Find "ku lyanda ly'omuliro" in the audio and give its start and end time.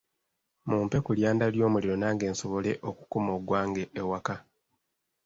1.05-1.95